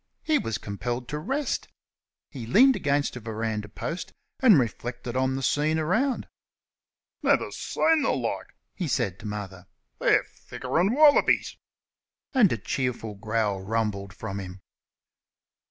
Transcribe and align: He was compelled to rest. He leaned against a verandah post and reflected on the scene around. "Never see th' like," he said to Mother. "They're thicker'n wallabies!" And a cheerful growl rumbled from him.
He 0.23 0.39
was 0.39 0.57
compelled 0.57 1.07
to 1.09 1.19
rest. 1.19 1.67
He 2.31 2.47
leaned 2.47 2.75
against 2.75 3.15
a 3.15 3.19
verandah 3.19 3.69
post 3.69 4.13
and 4.39 4.57
reflected 4.59 5.15
on 5.15 5.35
the 5.35 5.43
scene 5.43 5.77
around. 5.77 6.27
"Never 7.21 7.51
see 7.51 7.87
th' 8.03 8.07
like," 8.17 8.47
he 8.73 8.87
said 8.87 9.19
to 9.19 9.27
Mother. 9.27 9.67
"They're 9.99 10.23
thicker'n 10.49 10.95
wallabies!" 10.95 11.55
And 12.33 12.51
a 12.51 12.57
cheerful 12.57 13.13
growl 13.13 13.61
rumbled 13.61 14.11
from 14.11 14.39
him. 14.39 14.61